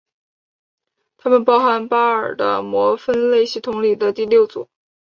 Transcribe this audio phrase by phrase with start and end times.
[1.17, 4.67] 它们包含巴尔的摩分类系统里的第六组。